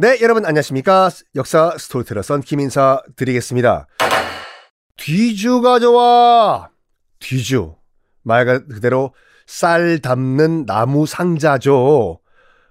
[0.00, 1.10] 네, 여러분 안녕하십니까?
[1.34, 3.88] 역사 스토리텔러 썬킴 인사 드리겠습니다.
[4.96, 6.68] 뒤주가 좋아.
[7.18, 7.74] 뒤주.
[8.22, 9.12] 말 그대로
[9.46, 12.20] 쌀 담는 나무 상자죠.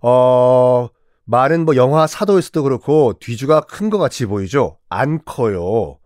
[0.00, 0.88] 어,
[1.24, 4.78] 많은 뭐 영화 사도에서도 그렇고 뒤주가 큰 것 같이 보이죠?
[4.88, 5.98] 안 커요.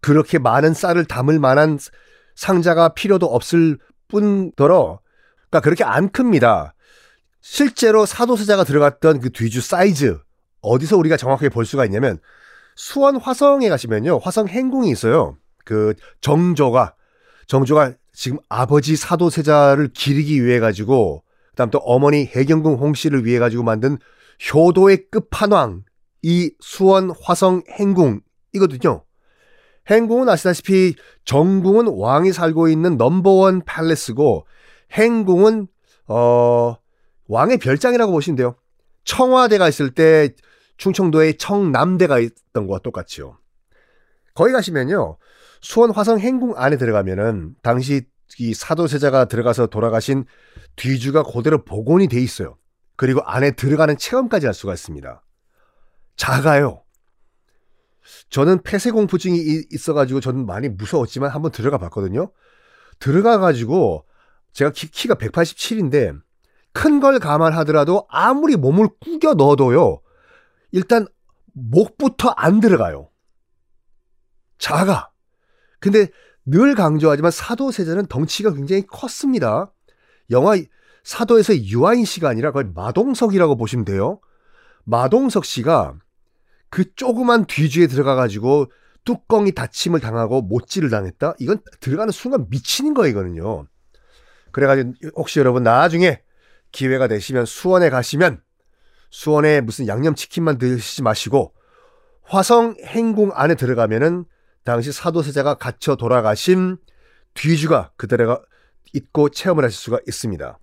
[0.00, 1.78] 그렇게 많은 쌀을 담을 만한
[2.34, 4.98] 상자가 필요도 없을 뿐더러,
[5.50, 6.74] 그러니까 그렇게 안 큽니다.
[7.40, 10.18] 실제로 사도세자가 들어갔던 그 뒤주 사이즈
[10.60, 12.18] 어디서 우리가 정확하게 볼 수가 있냐면
[12.76, 16.94] 수원 화성에 가시면요 화성 행궁이 있어요 그 정조가
[17.46, 23.98] 정조가 지금 아버지 사도세자를 기리기 위해 가지고 그다음 또 어머니 해경궁 홍씨를 위해 가지고 만든
[24.52, 25.84] 효도의 끝판왕
[26.22, 29.04] 이 수원 화성 행궁이거든요.
[29.90, 30.94] 행궁은 아시다시피
[31.24, 34.46] 정궁은 왕이 살고 있는 넘버원 팔레스고
[34.92, 35.68] 행궁은
[36.06, 36.76] 어
[37.30, 38.56] 왕의 별장이라고 보시면 돼요.
[39.04, 40.30] 청와대가 있을 때
[40.78, 43.38] 충청도에 청남대가 있던 거와 똑같죠.
[44.34, 45.16] 거기 가시면요.
[45.60, 48.02] 수원 화성 행궁 안에 들어가면은 당시
[48.38, 50.24] 이 사도세자가 들어가서 돌아가신
[50.74, 52.56] 뒤주가 그대로 복원이 돼 있어요.
[52.96, 55.22] 그리고 안에 들어가는 체험까지 할 수가 있습니다.
[56.16, 56.82] 작아요.
[58.30, 62.32] 저는 폐쇄공포증이 있어가지고 저는 많이 무서웠지만 한번 들어가 봤거든요.
[62.98, 64.04] 들어가가지고
[64.52, 66.20] 제가 키, 키가 187인데
[66.72, 70.00] 큰 걸 감안하더라도 아무리 몸을 꾸겨 넣어도요.
[70.72, 71.06] 일단
[71.52, 73.08] 목부터 안 들어가요.
[74.58, 75.10] 작아.
[75.80, 76.08] 근데
[76.44, 79.72] 늘 강조하지만 사도세자는 덩치가 굉장히 컸습니다.
[80.30, 80.56] 영화
[81.02, 84.20] 사도에서 유아인 씨가 아니라 거의 마동석이라고 보시면 돼요.
[84.84, 85.94] 마동석 씨가
[86.68, 88.70] 그 조그만 뒤주에 들어가가지고
[89.04, 91.34] 뚜껑이 닫힘을 당하고 못질을 당했다?
[91.38, 93.66] 이건 들어가는 순간 미치는 거이거든요.
[94.52, 96.20] 그래가지고 혹시 여러분 나중에
[96.72, 98.42] 기회가 되시면 수원에 가시면
[99.10, 101.52] 수원에 무슨 양념치킨만 드시지 마시고
[102.22, 104.24] 화성 행궁 안에 들어가면은
[104.64, 106.78] 당시 사도세자가 갇혀 돌아가신
[107.34, 108.42] 뒤주가 그대로가
[108.92, 110.58] 있고 체험을 하실 수가 있습니다.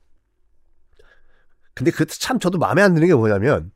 [1.73, 3.72] 근데 그 참 저도 마음에 안 드는 게 뭐냐면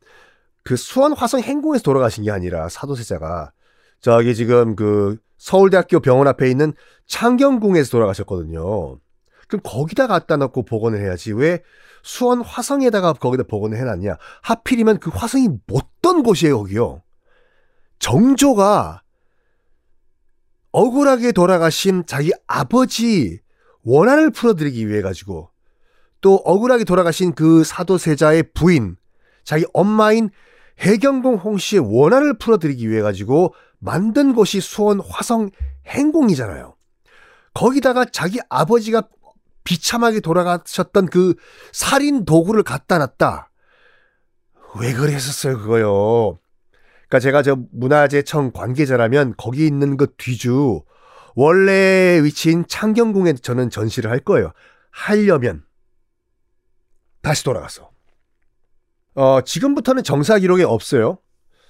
[0.64, 3.52] 그 수원 화성 행궁에서 돌아가신 게 아니라 사도세자가
[4.00, 6.72] 저기 지금 그 서울대학교 병원 앞에 있는
[7.06, 8.98] 창경궁에서 돌아가셨거든요.
[9.48, 11.62] 그럼 거기다 갖다 놓고 복원을 해야지 왜
[12.02, 14.16] 수원 화성에다가 거기다 복원을 해놨냐.
[14.42, 17.02] 하필이면 그 화성이 못던 곳이에요, 거기요.
[17.98, 19.02] 정조가
[20.72, 23.40] 억울하게 돌아가신 자기 아버지
[23.84, 25.50] 원한을 풀어드리기 위해 가지고
[26.20, 28.96] 또 억울하게 돌아가신 그 사도세자의 부인,
[29.44, 30.30] 자기 엄마인
[30.78, 35.50] 해경공 홍씨의 원한을 풀어드리기 위해 가지고 만든 곳이 수원 화성
[35.86, 36.74] 행궁이잖아요.
[37.54, 39.02] 거기다가 자기 아버지가
[39.64, 41.34] 비참하게 돌아가셨던 그
[41.72, 43.50] 살인 도구를 갖다 놨다.
[44.80, 46.38] 왜 그랬었어요, 그거요.
[47.08, 50.82] 그러니까 제가 저 문화재청 관계자라면 거기 있는 그 뒤주
[51.34, 54.52] 원래 위치인 창경궁에 저는 전시를 할 거예요.
[54.90, 55.64] 하려면
[57.20, 57.90] 다시 돌아가서.
[59.14, 61.18] 어, 지금부터는 정사 기록이 없어요.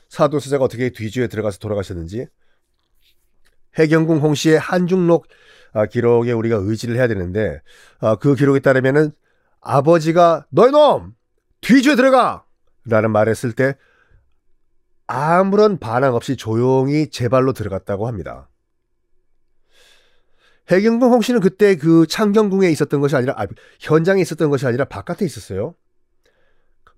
[0.08, 2.26] 사도세자가 어떻게 뒤주에 들어가서 돌아가셨는지.
[3.78, 5.26] 해경궁 홍씨의 한중록
[5.72, 7.60] 아, 기록에 우리가 의지를 해야 되는데
[8.00, 9.12] 아, 그 기록에 따르면은
[9.60, 11.14] 아버지가 너희 놈
[11.60, 12.44] 뒤주에 들어가
[12.84, 13.76] 라는 말을 했을 때
[15.06, 18.48] 아무런 반항 없이 조용히 제 발로 들어갔다고 합니다.
[20.68, 23.46] 해경궁 홍 씨는 그때 그 창경궁에 있었던 것이 아니라 아,
[23.80, 25.74] 현장에 있었던 것이 아니라 바깥에 있었어요.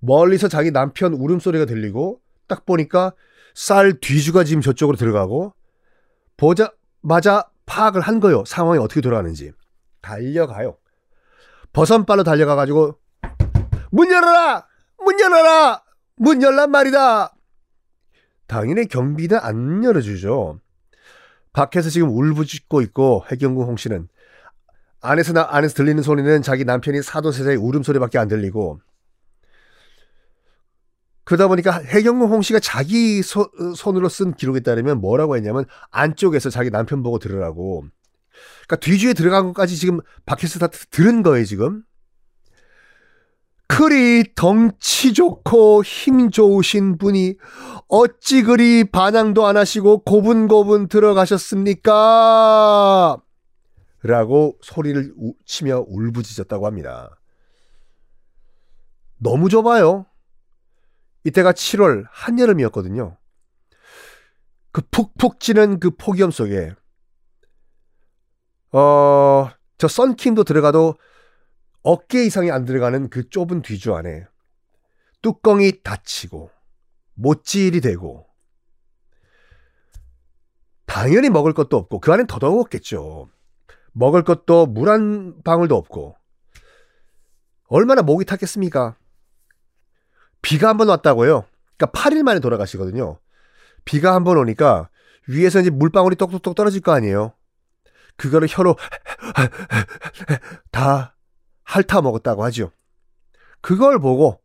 [0.00, 3.12] 멀리서 자기 남편 울음소리가 들리고 딱 보니까
[3.54, 5.54] 쌀 뒤주가 지금 저쪽으로 들어가고
[6.36, 8.44] 보자마자 파악을 한 거요.
[8.44, 9.52] 상황이 어떻게 돌아가는지.
[10.02, 10.76] 달려가요.
[11.72, 12.98] 버선발로 달려가가지고
[13.90, 14.66] 문 열어라!
[15.04, 15.82] 문 열어라!
[16.16, 17.34] 문 열란 말이다!
[18.46, 20.60] 당연히 경비는 안 열어주죠.
[21.52, 24.08] 밖에서 지금 울부짖고 있고 해경궁 홍 씨는
[25.00, 28.80] 안에서 나 안에서 들리는 소리는 자기 남편이 사도세자의 울음소리밖에 안 들리고
[31.24, 36.70] 그러다 보니까 해경궁 홍 씨가 자기 소, 손으로 쓴 기록에 따르면 뭐라고 했냐면 안쪽에서 자기
[36.70, 37.84] 남편 보고 들으라고
[38.66, 41.82] 그러니까 뒤주에 들어간 것까지 지금 밖에서 다 들은 거예요 지금
[43.66, 47.36] 그리 덩치 좋고 힘 좋으신 분이
[47.88, 51.90] 어찌 그리 반항도 안 하시고 고분고분 들어가셨습니까?
[54.02, 55.14] 라고 소리를
[55.46, 57.18] 치며 울부짖었다고 합니다.
[59.18, 60.04] 너무 좁아요.
[61.24, 63.16] 이때가 7월 한여름이었거든요.
[64.72, 66.74] 그 푹푹 찌는 그 폭염 속에
[68.72, 69.48] 어,
[69.78, 70.96] 저 썬킴도 들어가도
[71.82, 74.26] 어깨 이상이 안 들어가는 그 좁은 뒤주 안에
[75.22, 76.50] 뚜껑이 닫히고
[77.14, 78.26] 못질이 되고
[80.86, 83.28] 당연히 먹을 것도 없고 그 안엔 더더웠겠죠.
[83.92, 86.16] 먹을 것도 물 한 방울도 없고
[87.68, 88.96] 얼마나 목이 탔겠습니까?
[90.44, 91.44] 비가 한 번 왔다고요.
[91.76, 93.18] 그러니까 8일 만에 돌아가시거든요.
[93.84, 94.88] 비가 한 번 오니까
[95.26, 97.32] 위에서 이제 물방울이 똑똑똑 떨어질 거 아니에요.
[98.16, 98.76] 그거를 혀로
[100.70, 101.16] 다
[101.64, 102.70] 핥아 먹었다고 하죠.
[103.60, 104.40] 그걸 보고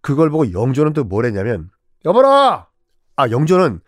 [0.00, 1.70] 그걸 보고 영조는 또 뭘 했냐면
[2.04, 2.68] 여보라!
[3.16, 3.80] 아 영조는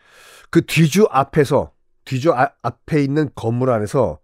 [0.50, 1.72] 그 뒤주 앞에서
[2.04, 4.18] 뒤주 아, 앞에 있는 건물 안에서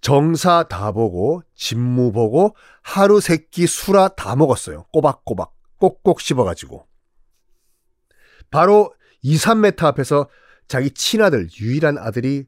[0.00, 4.84] 정사 다 보고 진무 보고 하루 세끼 수라 다 먹었어요.
[4.92, 5.52] 꼬박꼬박
[5.84, 6.86] 꼭꼭 씹어가지고
[8.50, 10.28] 바로 2, 3m 앞에서
[10.66, 12.46] 자기 친아들 유일한 아들이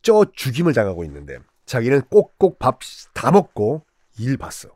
[0.00, 2.78] 쪄 죽임을 당하고 있는데 자기는 꼭꼭 밥
[3.12, 3.86] 다 먹고
[4.18, 4.68] 일 봤어.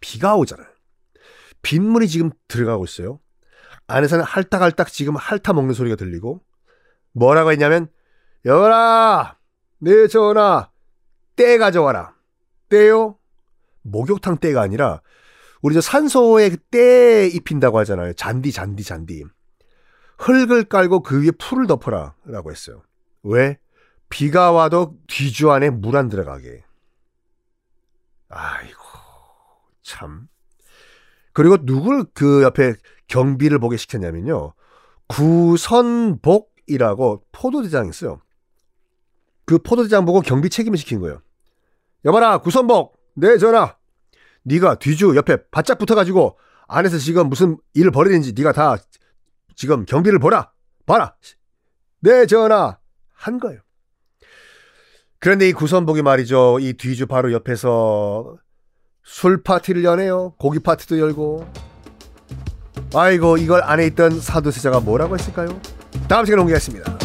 [0.00, 0.66] 비가 오잖아요.
[1.62, 3.20] 빗물이 지금 들어가고 있어요.
[3.86, 6.40] 안에서는 할딱할딱 지금 핥아 먹는 소리가 들리고
[7.12, 7.88] 뭐라고 했냐면
[8.44, 9.38] 여라
[9.78, 10.70] 네 전하
[11.36, 12.14] 때 가져와라
[12.68, 13.18] 때요
[13.82, 15.02] 목욕탕 때가 아니라
[15.62, 19.24] 우리 저 산소에 때 입힌다고 하잖아요 잔디 잔디 잔디
[20.18, 22.82] 흙을 깔고 그 위에 풀을 덮어라 라고 했어요
[23.22, 23.58] 왜
[24.08, 26.64] 비가 와도 뒤주 안에 물 안 들어가게
[28.28, 28.80] 아이고
[29.82, 30.28] 참.
[31.32, 32.74] 그리고 누굴 그 옆에
[33.08, 34.54] 경비를 보게 시켰냐면요.
[35.08, 36.44] 구선복이라고
[37.32, 38.20] 포도대장이 있어요.
[39.44, 41.20] 그 포도대장 보고 경비 책임을 시킨 거예요.
[42.04, 43.76] 여봐라 구선복 네 전하
[44.44, 46.38] 네가 뒤주 옆에 바짝 붙어가지고
[46.68, 48.76] 안에서 지금 무슨 일을 벌이는지 네가 다
[49.54, 50.50] 지금 경비를 보라
[50.86, 51.14] 봐라
[52.00, 52.78] 네 전하
[53.14, 53.60] 한 거예요.
[55.18, 56.58] 그런데 이 구선복이 말이죠.
[56.60, 58.38] 이 뒤주 바로 옆에서
[59.04, 60.34] 술 파티를 여네요.
[60.38, 61.46] 고기 파티도 열고.
[62.94, 65.60] 아이고 이걸 안에 있던 사도세자가 뭐라고 했을까요?
[66.08, 66.99] 다음 시간에 공개하겠습니다.